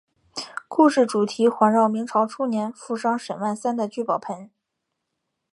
[0.67, 4.49] 故事主题环绕明朝初年富商沈万三的聚宝盆。